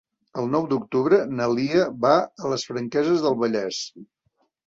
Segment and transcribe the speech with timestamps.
[0.43, 2.15] El nou d'octubre na Lia va
[2.45, 3.83] a les Franqueses del Vallès.